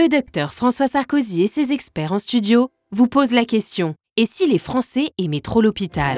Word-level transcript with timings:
le 0.00 0.08
docteur 0.08 0.54
François 0.54 0.88
Sarkozy 0.88 1.42
et 1.42 1.46
ses 1.46 1.72
experts 1.72 2.14
en 2.14 2.18
studio 2.18 2.70
vous 2.90 3.06
posent 3.06 3.32
la 3.32 3.44
question 3.44 3.94
et 4.16 4.24
si 4.24 4.46
les 4.46 4.56
Français 4.56 5.10
aimaient 5.18 5.42
trop 5.42 5.60
l'hôpital? 5.60 6.16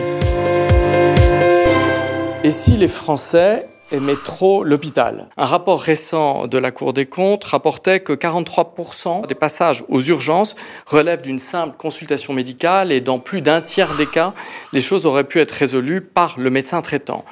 Et 2.44 2.52
si 2.52 2.76
les 2.76 2.86
Français 2.86 3.68
aimaient 3.90 4.14
trop 4.22 4.62
l'hôpital? 4.62 5.28
Un 5.36 5.46
rapport 5.46 5.80
récent 5.80 6.46
de 6.46 6.58
la 6.58 6.70
Cour 6.70 6.92
des 6.92 7.06
comptes 7.06 7.42
rapportait 7.42 7.98
que 7.98 8.12
43% 8.12 9.26
des 9.26 9.34
passages 9.34 9.84
aux 9.88 10.00
urgences 10.00 10.54
relèvent 10.86 11.22
d'une 11.22 11.40
simple 11.40 11.76
consultation 11.76 12.34
médicale 12.34 12.92
et 12.92 13.00
dans 13.00 13.18
plus 13.18 13.42
d'un 13.42 13.60
tiers 13.60 13.96
des 13.96 14.06
cas, 14.06 14.32
les 14.72 14.80
choses 14.80 15.06
auraient 15.06 15.24
pu 15.24 15.40
être 15.40 15.50
résolues 15.50 16.02
par 16.02 16.38
le 16.38 16.50
médecin 16.50 16.82
traitant. 16.82 17.24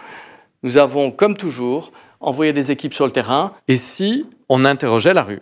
Nous 0.64 0.78
avons, 0.78 1.12
comme 1.12 1.36
toujours, 1.36 1.92
envoyé 2.18 2.52
des 2.52 2.72
équipes 2.72 2.92
sur 2.92 3.06
le 3.06 3.12
terrain 3.12 3.52
et 3.68 3.76
si 3.76 4.26
on 4.48 4.64
interrogeait 4.64 5.14
la 5.14 5.22
rue? 5.22 5.38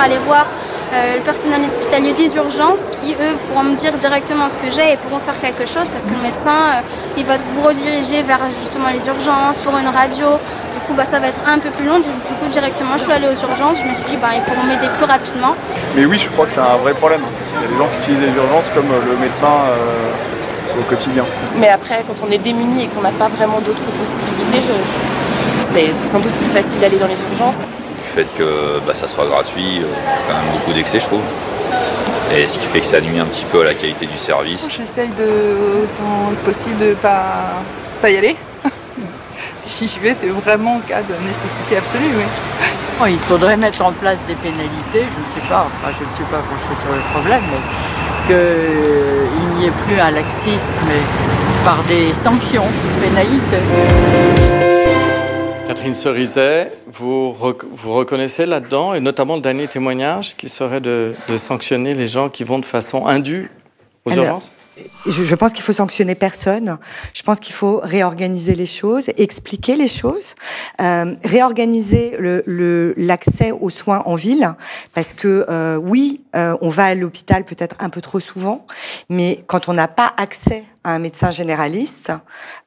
Aller 0.00 0.18
voir 0.26 0.46
euh, 0.94 1.16
le 1.16 1.20
personnel 1.20 1.60
hospitalier 1.66 2.12
des 2.12 2.34
urgences 2.36 2.88
qui, 3.02 3.12
eux, 3.12 3.34
pourront 3.48 3.64
me 3.64 3.74
dire 3.76 3.92
directement 3.94 4.48
ce 4.48 4.56
que 4.62 4.70
j'ai 4.74 4.92
et 4.92 4.96
pourront 4.96 5.18
faire 5.20 5.38
quelque 5.38 5.66
chose 5.66 5.84
parce 5.92 6.04
que 6.06 6.14
le 6.14 6.22
médecin, 6.22 6.54
euh, 6.78 7.18
il 7.18 7.24
va 7.26 7.34
vous 7.52 7.62
rediriger 7.66 8.22
vers 8.22 8.38
justement 8.62 8.88
les 8.88 9.04
urgences 9.06 9.58
pour 9.64 9.76
une 9.76 9.88
radio. 9.88 10.38
Du 10.74 10.80
coup, 10.86 10.94
bah, 10.96 11.04
ça 11.04 11.18
va 11.18 11.28
être 11.28 11.42
un 11.46 11.58
peu 11.58 11.68
plus 11.70 11.84
long. 11.84 11.98
Du 11.98 12.08
coup, 12.08 12.46
directement, 12.50 12.94
je 12.96 13.02
suis 13.02 13.12
allée 13.12 13.26
aux 13.26 13.40
urgences. 13.50 13.78
Je 13.82 13.88
me 13.90 13.94
suis 13.94 14.04
dit, 14.14 14.16
bah, 14.22 14.28
ils 14.38 14.42
pourront 14.46 14.64
m'aider 14.64 14.88
plus 14.96 15.04
rapidement. 15.04 15.52
Mais 15.96 16.04
oui, 16.06 16.16
je 16.18 16.28
crois 16.30 16.46
que 16.46 16.52
c'est 16.52 16.60
un 16.64 16.78
vrai 16.80 16.94
problème. 16.94 17.20
Il 17.26 17.62
y 17.62 17.64
a 17.66 17.68
des 17.68 17.76
gens 17.76 17.88
qui 17.92 17.98
utilisent 18.08 18.24
les 18.30 18.36
urgences 18.38 18.70
comme 18.72 18.86
le 18.88 19.16
médecin 19.20 19.50
euh, 19.68 20.80
au 20.80 20.84
quotidien. 20.88 21.24
Mais 21.58 21.68
après, 21.68 22.04
quand 22.06 22.16
on 22.26 22.30
est 22.30 22.38
démuni 22.38 22.84
et 22.84 22.86
qu'on 22.86 23.02
n'a 23.02 23.10
pas 23.12 23.28
vraiment 23.36 23.58
d'autres 23.60 23.84
possibilités, 23.98 24.62
je- 24.62 24.78
je- 24.88 25.74
c'est 25.74 25.92
c'est 25.92 26.10
sans 26.12 26.20
doute 26.20 26.32
plus 26.38 26.54
facile 26.54 26.78
d'aller 26.80 26.96
dans 26.96 27.10
les 27.10 27.18
urgences. 27.28 27.60
Fait 28.14 28.26
que 28.36 28.80
bah, 28.86 28.94
ça 28.94 29.06
soit 29.08 29.26
gratuit, 29.26 29.78
euh, 29.78 29.86
quand 30.26 30.34
même 30.34 30.52
beaucoup 30.52 30.72
d'excès, 30.72 31.00
je 31.00 31.06
trouve. 31.06 31.22
Et 32.34 32.46
ce 32.46 32.58
qui 32.58 32.66
fait 32.66 32.80
que 32.80 32.86
ça 32.86 33.00
nuit 33.00 33.18
un 33.18 33.24
petit 33.24 33.44
peu 33.44 33.60
à 33.62 33.64
la 33.64 33.74
qualité 33.74 34.06
du 34.06 34.18
service. 34.18 34.66
J'essaye 34.68 35.08
de, 35.10 35.84
autant 35.84 36.30
que 36.30 36.44
possible 36.44 36.78
de 36.78 36.94
pas, 36.94 37.62
pas 38.02 38.10
y 38.10 38.16
aller. 38.16 38.36
si 39.56 39.88
j'y 39.88 39.98
vais, 40.00 40.14
c'est 40.14 40.28
vraiment 40.28 40.76
en 40.76 40.80
cas 40.80 41.02
de 41.02 41.14
nécessité 41.26 41.76
absolue, 41.76 42.16
oui. 42.16 42.24
Oh, 43.00 43.06
il 43.06 43.18
faudrait 43.18 43.56
mettre 43.56 43.84
en 43.84 43.92
place 43.92 44.18
des 44.26 44.34
pénalités, 44.34 44.72
je 44.94 45.00
ne 45.00 45.30
sais 45.32 45.48
pas, 45.48 45.68
enfin, 45.68 45.92
je 45.96 46.04
ne 46.04 46.10
sais 46.16 46.28
pas 46.30 46.38
pencher 46.38 46.80
sur 46.80 46.92
le 46.92 47.00
problème, 47.12 47.42
mais 47.48 48.26
qu'il 48.26 49.56
n'y 49.56 49.66
ait 49.66 49.72
plus 49.86 50.00
un 50.00 50.10
laxisme 50.10 50.90
par 51.64 51.82
des 51.84 52.12
sanctions, 52.24 52.66
pénalités. 53.00 54.57
Catherine 55.68 55.92
Cerizet, 55.92 56.72
vous, 56.86 57.30
rec- 57.30 57.62
vous 57.70 57.92
reconnaissez 57.92 58.46
là-dedans, 58.46 58.94
et 58.94 59.00
notamment 59.00 59.36
le 59.36 59.42
dernier 59.42 59.68
témoignage 59.68 60.34
qui 60.34 60.48
serait 60.48 60.80
de, 60.80 61.14
de 61.28 61.36
sanctionner 61.36 61.92
les 61.94 62.08
gens 62.08 62.30
qui 62.30 62.42
vont 62.42 62.58
de 62.58 62.64
façon 62.64 63.04
indue 63.04 63.50
aux 64.06 64.12
Alors, 64.12 64.24
urgences? 64.24 64.52
Je, 65.04 65.24
je 65.24 65.34
pense 65.34 65.52
qu'il 65.52 65.62
faut 65.62 65.74
sanctionner 65.74 66.14
personne. 66.14 66.78
Je 67.12 67.20
pense 67.22 67.38
qu'il 67.38 67.52
faut 67.54 67.80
réorganiser 67.82 68.54
les 68.54 68.64
choses, 68.64 69.10
expliquer 69.18 69.76
les 69.76 69.88
choses, 69.88 70.34
euh, 70.80 71.14
réorganiser 71.22 72.16
le- 72.18 72.42
le- 72.46 72.94
l'accès 72.96 73.50
aux 73.50 73.68
soins 73.70 74.02
en 74.06 74.14
ville, 74.14 74.54
parce 74.94 75.12
que 75.12 75.44
euh, 75.50 75.76
oui, 75.76 76.22
euh, 76.34 76.56
on 76.62 76.70
va 76.70 76.84
à 76.86 76.94
l'hôpital 76.94 77.44
peut-être 77.44 77.76
un 77.78 77.90
peu 77.90 78.00
trop 78.00 78.20
souvent, 78.20 78.66
mais 79.10 79.40
quand 79.46 79.68
on 79.68 79.74
n'a 79.74 79.88
pas 79.88 80.14
accès 80.16 80.64
à 80.82 80.94
un 80.94 80.98
médecin 80.98 81.30
généraliste, 81.30 82.10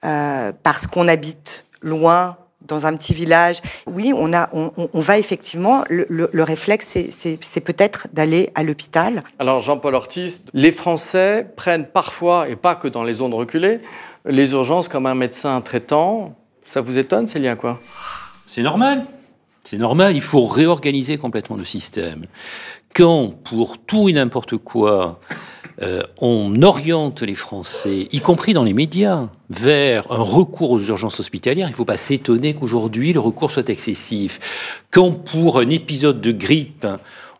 parce 0.01 0.85
qu'on 0.85 1.07
habite 1.07 1.65
loin 1.81 2.37
dans 2.67 2.85
un 2.85 2.95
petit 2.95 3.13
village, 3.13 3.61
oui, 3.87 4.13
on 4.15 4.33
a, 4.33 4.49
on, 4.53 4.71
va 4.99 5.17
effectivement. 5.17 5.83
Le, 5.89 6.05
le- 6.09 6.29
le 6.31 6.43
réflexe, 6.43 6.87
c'est- 7.09 7.61
peut-être 7.61 8.07
d'aller 8.13 8.49
à 8.55 8.63
l'hôpital. 8.63 9.21
Alors 9.39 9.61
Jean-Paul 9.61 9.95
Ortiz, 9.95 10.43
les 10.53 10.71
Français 10.71 11.47
prennent 11.55 11.85
parfois, 11.87 12.49
et 12.49 12.55
pas 12.55 12.75
que 12.75 12.87
dans 12.87 13.03
les 13.03 13.13
zones 13.13 13.33
reculées, 13.33 13.79
les 14.25 14.51
urgences 14.53 14.87
comme 14.87 15.05
un 15.05 15.15
médecin 15.15 15.59
traitant. 15.61 16.35
Ça 16.65 16.81
vous 16.81 16.97
étonne, 16.97 17.27
c'est 17.27 17.39
lié 17.39 17.49
à 17.49 17.55
quoi? 17.55 17.79
C'est 18.45 18.61
normal. 18.61 19.05
C'est 19.63 19.77
normal, 19.77 20.15
il 20.15 20.21
faut 20.21 20.45
réorganiser 20.45 21.17
complètement 21.19 21.55
le 21.55 21.65
système. 21.65 22.25
Quand, 22.95 23.29
pour 23.43 23.77
tout 23.77 24.09
et 24.09 24.13
n'importe 24.13 24.57
quoi, 24.57 25.19
euh, 25.81 26.03
on 26.19 26.61
oriente 26.61 27.21
les 27.21 27.35
Français, 27.35 28.07
y 28.11 28.19
compris 28.19 28.53
dans 28.53 28.63
les 28.63 28.73
médias, 28.73 29.29
vers 29.49 30.11
un 30.11 30.21
recours 30.21 30.71
aux 30.71 30.79
urgences 30.79 31.19
hospitalières, 31.19 31.67
il 31.67 31.71
ne 31.71 31.75
faut 31.75 31.85
pas 31.85 31.97
s'étonner 31.97 32.53
qu'aujourd'hui 32.53 33.13
le 33.13 33.19
recours 33.19 33.51
soit 33.51 33.69
excessif. 33.69 34.83
Quand 34.91 35.11
pour 35.11 35.59
un 35.59 35.69
épisode 35.69 36.21
de 36.21 36.31
grippe, 36.31 36.85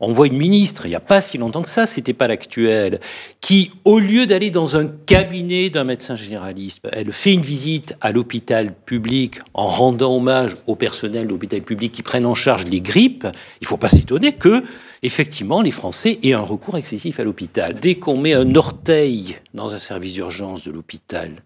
on 0.01 0.12
voit 0.12 0.28
une 0.28 0.38
ministre, 0.38 0.85
il 0.85 0.89
n'y 0.89 0.95
a 0.95 1.00
pas 1.00 1.22
si 1.22 1.38
longtemps 1.38 1.62
que 1.62 1.69
ça, 1.69 1.85
c'était 1.85 2.13
pas 2.13 2.28
l'actuel, 2.28 3.00
qui, 3.39 3.72
au 3.85 4.00
lieu 4.00 4.25
d'aller 4.25 4.50
dans 4.50 4.75
un 4.75 4.88
cabinet 4.88 5.69
d'un 5.69 5.84
médecin 5.84 6.16
généraliste, 6.16 6.88
elle 6.91 7.12
fait 7.12 7.34
une 7.34 7.41
visite 7.41 7.95
à 8.01 8.12
l'hôpital 8.12 8.73
public 8.73 9.39
en 9.53 9.67
rendant 9.67 10.16
hommage 10.16 10.57
au 10.66 10.75
personnel 10.75 11.28
de 11.28 11.29
l'hôpital 11.29 11.62
public 11.62 11.91
qui 11.91 12.01
prennent 12.01 12.25
en 12.25 12.35
charge 12.35 12.66
les 12.66 12.81
grippes. 12.81 13.28
Il 13.62 13.66
ne 13.66 13.67
faut 13.67 13.78
pas 13.78 13.89
s'étonner 13.89 14.34
que, 14.34 14.63
effectivement, 15.03 15.62
les 15.62 15.72
Français 15.72 16.19
aient 16.23 16.33
un 16.33 16.41
recours 16.41 16.78
excessif 16.78 17.19
à 17.19 17.23
l'hôpital. 17.23 17.75
Dès 17.75 17.95
qu'on 17.95 18.18
met 18.18 18.33
un 18.33 18.56
orteil 18.56 19.38
dans 19.53 19.73
un 19.73 19.79
service 19.79 20.13
d'urgence 20.13 20.63
de 20.63 20.72
l'hôpital, 20.72 21.44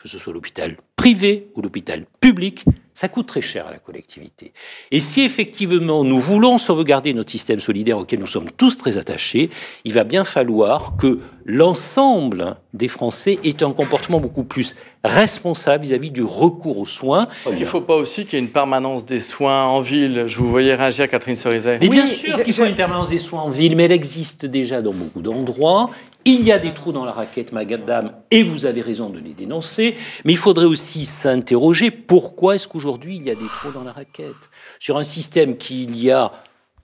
que 0.00 0.08
ce 0.08 0.18
soit 0.18 0.32
l'hôpital 0.32 0.76
privé 0.96 1.48
ou 1.54 1.60
l'hôpital 1.60 2.06
public, 2.20 2.64
ça 2.94 3.08
coûte 3.08 3.26
très 3.26 3.40
cher 3.40 3.66
à 3.66 3.70
la 3.70 3.78
collectivité. 3.78 4.52
Et 4.90 5.00
si 5.00 5.22
effectivement 5.22 6.04
nous 6.04 6.20
voulons 6.20 6.58
sauvegarder 6.58 7.14
notre 7.14 7.30
système 7.30 7.60
solidaire 7.60 7.98
auquel 7.98 8.20
nous 8.20 8.26
sommes 8.26 8.50
tous 8.56 8.76
très 8.78 8.98
attachés, 8.98 9.50
il 9.84 9.92
va 9.92 10.04
bien 10.04 10.24
falloir 10.24 10.94
que 10.96 11.18
l'ensemble 11.44 12.56
des 12.74 12.88
Français 12.88 13.38
ait 13.44 13.62
un 13.62 13.72
comportement 13.72 14.20
beaucoup 14.20 14.44
plus 14.44 14.76
responsable 15.04 15.84
vis-à-vis 15.84 16.10
du 16.10 16.22
recours 16.22 16.78
aux 16.78 16.86
soins. 16.86 17.26
Est-ce 17.46 17.56
qu'il 17.56 17.64
ne 17.64 17.68
faut 17.70 17.80
pas 17.80 17.96
aussi 17.96 18.24
qu'il 18.24 18.38
y 18.38 18.42
ait 18.42 18.44
une 18.44 18.50
permanence 18.52 19.04
des 19.04 19.20
soins 19.20 19.64
en 19.64 19.80
ville? 19.80 20.24
Je 20.26 20.36
vous 20.36 20.48
voyais 20.48 20.74
réagir, 20.74 21.08
Catherine 21.08 21.34
Cerizet. 21.34 21.78
Mais 21.80 21.88
bien 21.88 22.04
Oui, 22.04 22.10
sûr 22.10 22.42
qu'il 22.44 22.52
faut 22.52 22.64
une 22.64 22.76
permanence 22.76 23.08
des 23.08 23.18
soins 23.18 23.42
en 23.42 23.50
ville, 23.50 23.74
mais 23.76 23.84
elle 23.84 23.92
existe 23.92 24.46
déjà 24.46 24.80
dans 24.80 24.92
beaucoup 24.92 25.20
d'endroits. 25.20 25.90
Il 26.24 26.42
y 26.44 26.52
a 26.52 26.58
des 26.58 26.72
trous 26.72 26.92
dans 26.92 27.04
la 27.04 27.12
raquette, 27.12 27.52
madame, 27.52 28.12
et 28.30 28.42
vous 28.42 28.66
avez 28.66 28.80
raison 28.80 29.10
de 29.10 29.18
les 29.18 29.34
dénoncer. 29.34 29.96
Mais 30.24 30.32
il 30.32 30.38
faudrait 30.38 30.66
aussi 30.66 31.04
s'interroger 31.04 31.90
pourquoi 31.90 32.54
est-ce 32.54 32.68
qu'aujourd'hui 32.68 33.16
il 33.16 33.24
y 33.24 33.30
a 33.30 33.34
des 33.34 33.46
trous 33.46 33.72
dans 33.72 33.82
la 33.82 33.92
raquette? 33.92 34.50
Sur 34.78 34.98
un 34.98 35.02
système 35.02 35.56
qui 35.56 35.84
il 35.84 36.00
y 36.00 36.10
a 36.10 36.32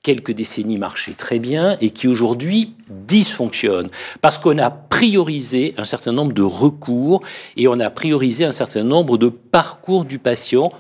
quelques 0.02 0.32
décennies 0.32 0.78
marchait 0.78 1.12
très 1.12 1.38
bien 1.38 1.76
et 1.80 1.90
qui 1.90 2.08
aujourd'hui 2.08 2.74
dysfonctionne 2.90 3.88
parce 4.20 4.38
qu'on 4.38 4.58
a 4.58 4.70
priorisé 4.70 5.74
un 5.76 5.84
certain 5.84 6.12
nombre 6.12 6.32
de 6.32 6.42
recours 6.42 7.22
et 7.56 7.68
on 7.68 7.78
a 7.80 7.90
priorisé 7.90 8.44
un 8.44 8.52
certain 8.52 8.84
nombre 8.84 9.18
de 9.18 9.28
parcours 9.28 10.04
du 10.04 10.18
patient 10.18 10.72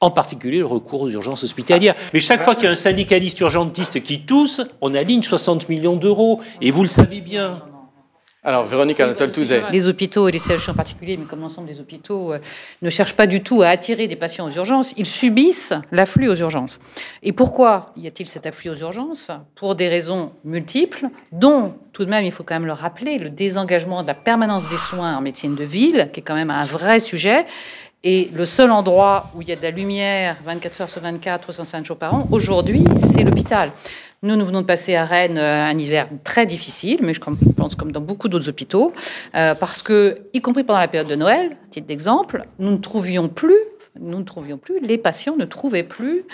en 0.00 0.10
particulier 0.10 0.58
le 0.58 0.66
recours 0.66 1.02
aux 1.02 1.10
urgences 1.10 1.44
hospitalières. 1.44 1.94
Mais 2.14 2.20
chaque 2.20 2.42
fois 2.42 2.54
qu'il 2.54 2.64
y 2.64 2.68
a 2.68 2.70
un 2.70 2.76
syndicaliste 2.76 3.40
urgentiste 3.40 4.02
qui 4.02 4.20
tousse, 4.20 4.60
on 4.80 4.94
aligne 4.94 5.22
60 5.22 5.68
millions 5.68 5.96
d'euros. 5.96 6.40
Et 6.62 6.70
vous 6.70 6.82
le 6.82 6.88
savez 6.88 7.20
bien. 7.20 7.62
Alors, 8.44 8.66
Véronique 8.66 9.00
Anatole-Touzet. 9.00 9.64
Les 9.72 9.88
hôpitaux 9.88 10.28
et 10.28 10.32
les 10.32 10.38
CHU 10.38 10.70
en 10.70 10.74
particulier, 10.74 11.16
mais 11.16 11.24
comme 11.24 11.40
l'ensemble 11.40 11.66
des 11.66 11.80
hôpitaux, 11.80 12.32
euh, 12.32 12.38
ne 12.82 12.88
cherchent 12.88 13.16
pas 13.16 13.26
du 13.26 13.42
tout 13.42 13.62
à 13.62 13.68
attirer 13.68 14.06
des 14.06 14.14
patients 14.14 14.46
aux 14.46 14.52
urgences. 14.52 14.94
Ils 14.96 15.06
subissent 15.06 15.74
l'afflux 15.90 16.28
aux 16.28 16.36
urgences. 16.36 16.78
Et 17.24 17.32
pourquoi 17.32 17.92
y 17.96 18.06
a-t-il 18.06 18.28
cet 18.28 18.46
afflux 18.46 18.70
aux 18.70 18.76
urgences? 18.76 19.32
Pour 19.56 19.74
des 19.74 19.88
raisons 19.88 20.32
multiples, 20.44 21.08
dont 21.32 21.74
tout 21.92 22.04
de 22.04 22.10
même, 22.10 22.24
il 22.24 22.30
faut 22.30 22.44
quand 22.44 22.54
même 22.54 22.66
le 22.66 22.72
rappeler, 22.72 23.18
le 23.18 23.28
désengagement 23.28 24.02
de 24.02 24.06
la 24.06 24.14
permanence 24.14 24.68
des 24.68 24.78
soins 24.78 25.16
en 25.16 25.20
médecine 25.20 25.56
de 25.56 25.64
ville, 25.64 26.10
qui 26.12 26.20
est 26.20 26.22
quand 26.22 26.36
même 26.36 26.52
un 26.52 26.64
vrai 26.64 27.00
sujet. 27.00 27.44
Et 28.04 28.30
le 28.32 28.46
seul 28.46 28.70
endroit 28.70 29.32
où 29.34 29.42
il 29.42 29.48
y 29.48 29.52
a 29.52 29.56
de 29.56 29.62
la 29.62 29.72
lumière 29.72 30.36
24 30.44 30.82
heures 30.82 30.90
sur 30.90 31.02
24, 31.02 31.40
305 31.42 31.84
jours 31.84 31.96
par 31.96 32.14
an, 32.14 32.28
aujourd'hui, 32.30 32.84
c'est 32.96 33.24
l'hôpital. 33.24 33.72
Nous, 34.24 34.34
nous 34.34 34.44
venons 34.44 34.62
de 34.62 34.66
passer 34.66 34.96
à 34.96 35.04
Rennes 35.04 35.38
euh, 35.38 35.64
un 35.64 35.78
hiver 35.78 36.08
très 36.24 36.44
difficile, 36.44 36.98
mais 37.02 37.14
je 37.14 37.20
pense 37.20 37.76
comme 37.76 37.92
dans 37.92 38.00
beaucoup 38.00 38.28
d'autres 38.28 38.48
hôpitaux, 38.48 38.92
euh, 39.36 39.54
parce 39.54 39.80
que, 39.80 40.22
y 40.32 40.40
compris 40.40 40.64
pendant 40.64 40.80
la 40.80 40.88
période 40.88 41.08
de 41.08 41.14
Noël, 41.14 41.50
titre 41.70 41.86
d'exemple, 41.86 42.42
nous 42.58 42.72
ne 42.72 42.78
trouvions 42.78 43.28
plus, 43.28 43.54
nous 44.00 44.18
ne 44.18 44.24
trouvions 44.24 44.58
plus, 44.58 44.80
les 44.80 44.98
patients 44.98 45.36
ne 45.36 45.44
trouvaient 45.44 45.84
plus 45.84 46.24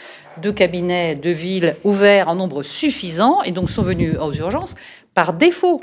de 0.41 0.51
cabinets 0.51 1.15
de 1.15 1.29
ville 1.29 1.77
ouverts 1.85 2.29
en 2.29 2.37
nombre 2.37 2.63
suffisant, 2.63 3.43
et 3.43 3.53
donc 3.53 3.69
sont 3.69 3.83
venus 3.83 4.17
aux 4.19 4.33
urgences 4.33 4.77
par 5.13 5.35
défaut 5.35 5.83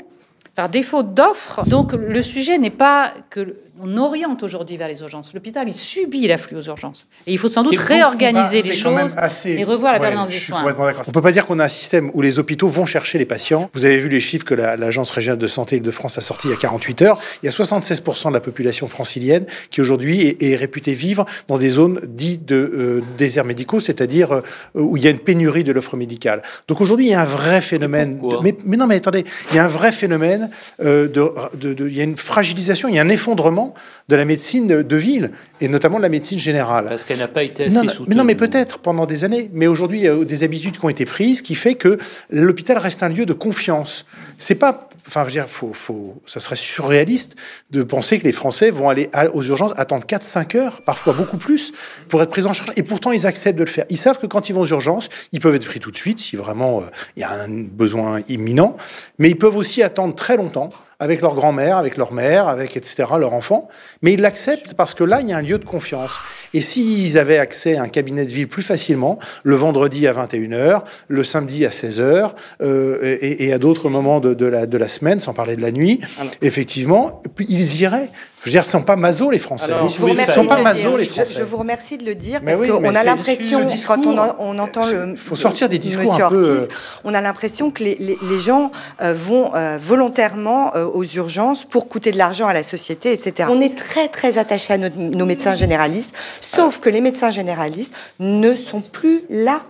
par 0.54 0.68
défaut 0.68 1.02
d'offres. 1.02 1.68
Donc 1.68 1.92
le 1.92 2.22
sujet 2.22 2.58
n'est 2.58 2.70
pas 2.70 3.12
que 3.30 3.56
on 3.82 3.96
oriente 3.96 4.42
aujourd'hui 4.42 4.76
vers 4.76 4.86
les 4.86 5.00
urgences. 5.00 5.34
L'hôpital, 5.34 5.66
il 5.66 5.74
subit 5.74 6.28
l'afflux 6.28 6.56
aux 6.56 6.62
urgences. 6.62 7.08
Et 7.26 7.32
il 7.32 7.38
faut 7.38 7.48
sans 7.48 7.64
doute 7.64 7.78
réorganiser 7.78 8.62
les 8.62 8.72
choses 8.72 9.16
et 9.44 9.64
revoir 9.64 9.92
la 9.94 10.00
permanence 10.00 10.30
des 10.30 10.36
soins. 10.36 10.62
On 10.62 10.68
ne 10.68 11.12
peut 11.12 11.22
pas 11.22 11.32
dire 11.32 11.46
qu'on 11.46 11.58
a 11.58 11.64
un 11.64 11.68
système 11.68 12.10
où 12.14 12.22
les 12.22 12.38
hôpitaux 12.38 12.68
vont 12.68 12.86
chercher 12.86 13.18
les 13.18 13.24
patients. 13.24 13.70
Vous 13.72 13.84
avez 13.84 13.98
vu 13.98 14.08
les 14.08 14.20
chiffres 14.20 14.44
que 14.44 14.54
l'Agence 14.54 15.10
régionale 15.10 15.38
de 15.38 15.46
santé 15.46 15.80
de 15.80 15.90
France 15.90 16.16
a 16.16 16.20
sortis 16.20 16.48
il 16.48 16.50
y 16.50 16.54
a 16.54 16.58
48 16.58 17.02
heures. 17.02 17.18
Il 17.42 17.46
y 17.46 17.48
a 17.48 17.52
76% 17.52 18.28
de 18.28 18.34
la 18.34 18.40
population 18.40 18.86
francilienne 18.86 19.46
qui 19.70 19.80
aujourd'hui 19.80 20.36
est, 20.38 20.56
réputée 20.56 20.94
vivre 20.94 21.26
dans 21.48 21.58
des 21.58 21.70
zones 21.70 22.00
dites 22.04 22.44
de 22.44 22.56
euh, 22.56 23.02
déserts 23.18 23.44
médicaux, 23.44 23.80
c'est-à-dire 23.80 24.32
euh, 24.32 24.42
où 24.74 24.96
il 24.96 25.02
y 25.02 25.06
a 25.08 25.10
une 25.10 25.18
pénurie 25.18 25.64
de 25.64 25.72
l'offre 25.72 25.96
médicale. 25.96 26.42
Donc 26.68 26.80
aujourd'hui, 26.80 27.06
il 27.06 27.10
y 27.10 27.14
a 27.14 27.22
un 27.22 27.24
vrai 27.24 27.60
phénomène. 27.60 28.20
mais, 28.42 28.54
mais, 28.64 28.76
non, 28.76 28.86
mais 28.86 28.96
attendez, 28.96 29.24
il 29.50 29.56
y 29.56 29.58
a 29.58 29.64
un 29.64 29.68
vrai 29.68 29.90
phénomène 29.92 30.41
euh, 30.82 31.08
de, 31.08 31.30
de, 31.56 31.74
de, 31.74 31.88
il 31.88 31.96
y 31.96 32.00
a 32.00 32.04
une 32.04 32.16
fragilisation, 32.16 32.88
il 32.88 32.94
y 32.94 32.98
a 32.98 33.02
un 33.02 33.08
effondrement 33.08 33.74
de 34.08 34.16
la 34.16 34.24
médecine 34.24 34.66
de, 34.66 34.96
ville, 34.96 35.30
et 35.60 35.68
notamment 35.68 35.96
de 35.98 36.02
la 36.02 36.08
médecine 36.08 36.38
générale. 36.38 36.86
Parce 36.86 37.04
qu'elle 37.04 37.18
n'a 37.18 37.28
pas 37.28 37.42
été 37.42 37.64
assez 37.64 37.88
soutenue. 37.88 38.06
Mais 38.08 38.14
non, 38.14 38.24
mais 38.24 38.34
peut-être 38.34 38.78
pendant 38.78 39.06
des 39.06 39.24
années. 39.24 39.50
Mais 39.52 39.66
aujourd'hui, 39.66 40.00
il 40.00 40.04
y 40.04 40.08
a 40.08 40.24
des 40.24 40.44
habitudes 40.44 40.78
qui 40.78 40.84
ont 40.84 40.90
été 40.90 41.04
prises 41.04 41.42
qui 41.42 41.54
fait 41.54 41.74
que 41.74 41.98
l'hôpital 42.30 42.78
reste 42.78 43.02
un 43.02 43.08
lieu 43.08 43.26
de 43.26 43.32
confiance. 43.32 44.06
C'est 44.38 44.54
pas 44.54 44.88
Enfin, 45.06 45.22
je 45.22 45.26
veux 45.26 45.32
dire, 45.32 45.48
faut, 45.48 45.72
faut, 45.72 46.22
ça 46.26 46.38
serait 46.38 46.56
surréaliste 46.56 47.34
de 47.70 47.82
penser 47.82 48.20
que 48.20 48.24
les 48.24 48.32
Français 48.32 48.70
vont 48.70 48.88
aller 48.88 49.10
aux 49.34 49.42
urgences, 49.42 49.72
attendre 49.76 50.06
4-5 50.06 50.56
heures, 50.56 50.82
parfois 50.82 51.12
beaucoup 51.12 51.38
plus, 51.38 51.72
pour 52.08 52.22
être 52.22 52.30
pris 52.30 52.46
en 52.46 52.52
charge. 52.52 52.70
Et 52.76 52.84
pourtant, 52.84 53.10
ils 53.10 53.26
acceptent 53.26 53.58
de 53.58 53.64
le 53.64 53.70
faire. 53.70 53.84
Ils 53.90 53.96
savent 53.96 54.18
que 54.18 54.26
quand 54.26 54.48
ils 54.48 54.52
vont 54.52 54.60
aux 54.60 54.66
urgences, 54.66 55.08
ils 55.32 55.40
peuvent 55.40 55.56
être 55.56 55.66
pris 55.66 55.80
tout 55.80 55.90
de 55.90 55.96
suite, 55.96 56.20
si 56.20 56.36
vraiment 56.36 56.82
euh, 56.82 56.84
il 57.16 57.20
y 57.20 57.24
a 57.24 57.32
un 57.32 57.64
besoin 57.64 58.20
imminent. 58.28 58.76
Mais 59.18 59.28
ils 59.28 59.38
peuvent 59.38 59.56
aussi 59.56 59.82
attendre 59.82 60.14
très 60.14 60.31
longtemps 60.36 60.70
avec 61.02 61.20
leur 61.20 61.34
grand-mère, 61.34 61.78
avec 61.78 61.96
leur 61.96 62.12
mère, 62.12 62.46
avec 62.46 62.76
etc., 62.76 63.04
leur 63.18 63.32
enfant. 63.32 63.68
Mais 64.02 64.12
ils 64.12 64.20
l'acceptent 64.20 64.74
parce 64.74 64.94
que 64.94 65.02
là, 65.02 65.20
il 65.20 65.28
y 65.28 65.32
a 65.32 65.36
un 65.36 65.42
lieu 65.42 65.58
de 65.58 65.64
confiance. 65.64 66.20
Et 66.54 66.60
s'ils 66.60 67.18
avaient 67.18 67.38
accès 67.38 67.76
à 67.76 67.82
un 67.82 67.88
cabinet 67.88 68.24
de 68.24 68.32
ville 68.32 68.46
plus 68.46 68.62
facilement, 68.62 69.18
le 69.42 69.56
vendredi 69.56 70.06
à 70.06 70.12
21h, 70.12 70.82
le 71.08 71.24
samedi 71.24 71.66
à 71.66 71.70
16h, 71.70 72.30
euh, 72.62 73.18
et, 73.20 73.52
à 73.52 73.58
d'autres 73.58 73.88
moments 73.88 74.20
de, 74.20 74.46
la, 74.46 74.66
de 74.66 74.78
la 74.78 74.88
semaine, 74.88 75.18
sans 75.18 75.34
parler 75.34 75.56
de 75.56 75.62
la 75.62 75.72
nuit, 75.72 75.98
effectivement, 76.40 77.20
ils 77.40 77.80
iraient. 77.80 78.10
Je 78.42 78.50
veux 78.50 78.54
dire, 78.54 78.64
ce 78.64 78.76
ne 78.76 78.80
sont 78.80 78.82
pas 78.82 78.96
maso 78.96 79.30
les 79.30 79.38
Français. 79.38 79.70
je 79.70 79.98
vous 79.98 80.08
remercie 80.08 80.34
sont 80.34 80.46
pas 80.46 80.60
maso 80.60 80.96
les 80.96 81.06
Français. 81.06 81.34
Je, 81.38 81.44
vous 81.44 81.58
remercie 81.58 81.96
de 81.96 82.04
le 82.04 82.16
dire 82.16 82.40
parce 82.44 82.60
qu'on 82.60 82.94
a 82.94 83.04
l'impression, 83.04 83.64
quand 83.86 84.04
on, 84.04 84.18
on, 84.40 84.58
entend 84.58 84.84
le. 84.88 85.14
faut 85.14 85.36
sortir 85.36 85.68
des 85.68 85.78
discours 85.78 86.14
un 86.14 86.28
peu. 86.28 86.48
Euh, 86.48 86.66
on 87.04 87.14
a 87.14 87.20
l'impression 87.20 87.70
que 87.70 87.84
les, 87.84 87.94
les, 88.00 88.18
les 88.20 88.38
gens 88.38 88.72
euh, 89.00 89.14
vont 89.14 89.54
euh, 89.54 89.78
volontairement 89.80 90.72
aux 90.74 91.04
urgences 91.04 91.64
pour 91.64 91.88
coûter 91.88 92.10
de 92.10 92.18
l'argent 92.18 92.48
à 92.48 92.52
la 92.52 92.64
société, 92.64 93.12
etc. 93.12 93.48
On 93.52 93.60
est 93.60 93.76
très 93.76 94.08
très 94.08 94.38
attaché 94.38 94.72
à 94.74 94.78
nos, 94.78 94.88
nos 94.88 95.26
médecins 95.26 95.54
généralistes, 95.54 96.14
sauf 96.40 96.80
que 96.80 96.90
les 96.90 97.00
médecins 97.00 97.30
généralistes 97.30 97.94
ne 98.18 98.56
sont 98.56 98.80
plus 98.80 99.22
là. 99.30 99.62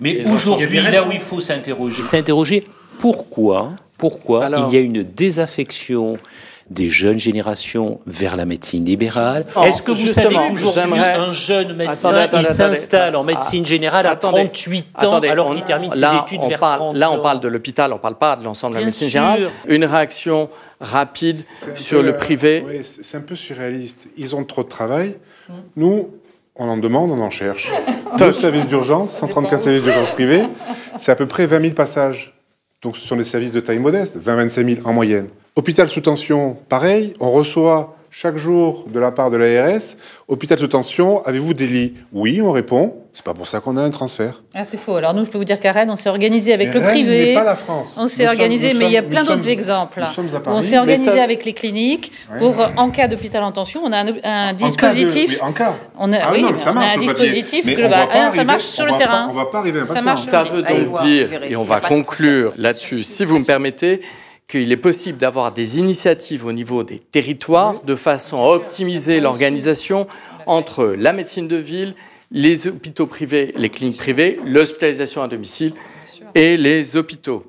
Mais 0.00 0.24
aujourd'hui, 0.26 0.80
là 0.80 1.06
où 1.06 1.12
il 1.12 1.20
faut 1.20 1.40
s'interroger, 1.40 2.00
s'interroger 2.00 2.66
pourquoi, 2.98 3.72
pourquoi 3.98 4.48
il 4.68 4.74
y 4.74 4.78
a 4.78 4.80
une 4.80 5.02
désaffection 5.02 6.18
des 6.70 6.88
jeunes 6.88 7.18
générations 7.18 8.00
vers 8.06 8.36
la 8.36 8.44
médecine 8.44 8.84
libérale. 8.84 9.46
Oh, 9.56 9.62
Est-ce 9.62 9.82
que 9.82 9.92
vous 9.92 10.08
savez 10.08 10.34
qu'aujourd'hui, 10.34 11.00
un 11.00 11.32
jeune 11.32 11.76
médecin 11.76 12.28
s'installe 12.42 13.16
en 13.16 13.24
médecine 13.24 13.66
générale 13.66 14.06
à 14.06 14.16
38 14.16 15.04
ans 15.04 15.20
alors 15.20 15.54
qu'il 15.54 15.64
termine 15.64 15.92
ses 15.92 16.00
études 16.00 16.48
vers 16.48 16.58
30 16.58 16.96
Là, 16.96 17.12
on 17.12 17.20
parle 17.20 17.40
de 17.40 17.48
l'hôpital, 17.48 17.92
on 17.92 17.96
ne 17.96 18.00
parle 18.00 18.18
pas 18.18 18.36
de 18.36 18.44
l'ensemble 18.44 18.74
de 18.74 18.80
la 18.80 18.86
médecine 18.86 19.08
générale. 19.08 19.50
Une 19.66 19.84
réaction 19.84 20.48
rapide 20.80 21.36
sur 21.76 22.02
le 22.02 22.16
privé. 22.16 22.64
Oui, 22.66 22.80
c'est 22.84 23.16
un 23.16 23.22
peu 23.22 23.36
surréaliste. 23.36 24.08
Ils 24.16 24.34
ont 24.34 24.44
trop 24.44 24.62
de 24.62 24.68
travail. 24.68 25.16
Nous, 25.76 26.10
on 26.56 26.68
en 26.68 26.76
demande, 26.76 27.10
on 27.10 27.20
en 27.20 27.30
cherche. 27.30 27.70
Deux 28.18 28.32
services 28.32 28.66
d'urgence, 28.66 29.10
134 29.10 29.62
services 29.62 29.82
d'urgence 29.82 30.10
privés, 30.10 30.44
c'est 30.98 31.12
à 31.12 31.16
peu 31.16 31.26
près 31.26 31.46
20 31.46 31.60
000 31.60 31.74
passages. 31.74 32.34
Donc 32.82 32.96
ce 32.96 33.06
sont 33.06 33.16
des 33.16 33.24
services 33.24 33.52
de 33.52 33.60
taille 33.60 33.78
modeste, 33.78 34.18
20-25 34.18 34.74
000 34.76 34.88
en 34.88 34.92
moyenne. 34.92 35.28
Hôpital 35.54 35.86
sous 35.86 36.00
tension, 36.00 36.56
pareil, 36.70 37.12
on 37.20 37.30
reçoit 37.30 37.94
chaque 38.10 38.38
jour 38.38 38.86
de 38.88 38.98
la 38.98 39.12
part 39.12 39.30
de 39.30 39.36
l'ARS, 39.36 39.96
hôpital 40.26 40.58
sous 40.58 40.66
tension, 40.66 41.22
avez-vous 41.26 41.52
des 41.52 41.66
lits? 41.66 41.94
Oui, 42.10 42.40
on 42.40 42.52
répond. 42.52 42.94
C'est 43.12 43.24
pas 43.24 43.34
pour 43.34 43.46
ça 43.46 43.60
qu'on 43.60 43.76
a 43.76 43.82
un 43.82 43.90
transfert. 43.90 44.42
Ah, 44.54 44.64
c'est 44.64 44.78
faux. 44.78 44.96
Alors 44.96 45.12
nous, 45.12 45.26
je 45.26 45.30
peux 45.30 45.36
vous 45.36 45.44
dire 45.44 45.60
qu'à 45.60 45.72
Rennes, 45.72 45.90
on 45.90 45.96
s'est 45.96 46.08
organisé 46.08 46.54
avec 46.54 46.72
le 46.72 46.80
privé. 46.80 47.26
n'est 47.26 47.34
pas 47.34 47.44
la 47.44 47.54
France. 47.54 47.98
On 48.00 48.08
s'est 48.08 48.26
organisé, 48.26 48.72
mais 48.72 48.86
il 48.86 48.92
y 48.92 48.96
a 48.96 49.02
plein 49.02 49.24
d'autres 49.24 49.48
exemples. 49.50 50.02
on 50.46 50.62
s'est 50.62 50.78
organisé 50.78 51.20
avec 51.20 51.44
les 51.44 51.52
cliniques 51.52 52.12
pour, 52.38 52.54
en 52.78 52.88
cas 52.88 53.08
d'hôpital 53.08 53.42
en 53.42 53.52
tension, 53.52 53.82
on 53.84 53.92
a 53.92 54.04
un, 54.24 54.52
dispositif. 54.54 55.38
En 55.42 55.52
cas. 55.52 55.76
On 55.98 56.14
a, 56.14 56.18
ah, 56.18 56.30
oui, 56.32 56.46
ça 56.56 56.72
marche, 56.72 56.86
on 56.86 56.90
a 56.90 56.94
un 56.94 56.98
dispositif 56.98 57.66
global. 57.76 58.08
Ah, 58.10 58.30
ça 58.34 58.44
marche 58.44 58.64
sur 58.64 58.86
le 58.86 58.94
terrain. 58.94 59.28
on 59.30 59.34
va 59.34 59.44
pas 59.44 59.58
arriver 59.58 59.80
à 59.80 59.84
ça 59.84 60.00
marche. 60.00 60.22
Ça 60.22 60.44
veut 60.44 60.62
donc 60.62 61.02
dire, 61.02 61.28
et 61.42 61.56
on 61.56 61.64
va 61.64 61.80
conclure 61.80 62.54
là-dessus, 62.56 63.02
si 63.02 63.26
vous 63.26 63.38
me 63.38 63.44
permettez, 63.44 64.00
qu'il 64.48 64.70
est 64.70 64.76
possible 64.76 65.18
d'avoir 65.18 65.52
des 65.52 65.78
initiatives 65.78 66.44
au 66.44 66.52
niveau 66.52 66.84
des 66.84 66.98
territoires 66.98 67.82
de 67.82 67.94
façon 67.94 68.38
à 68.38 68.48
optimiser 68.50 69.20
l'organisation 69.20 70.06
entre 70.46 70.94
la 70.98 71.12
médecine 71.12 71.48
de 71.48 71.56
ville, 71.56 71.94
les 72.30 72.66
hôpitaux 72.66 73.06
privés, 73.06 73.52
les 73.56 73.68
cliniques 73.68 73.98
privées, 73.98 74.40
l'hospitalisation 74.44 75.22
à 75.22 75.28
domicile 75.28 75.74
et 76.34 76.56
les 76.56 76.96
hôpitaux. 76.96 77.44